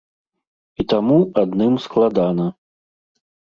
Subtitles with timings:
[0.83, 2.51] І таму адным складана.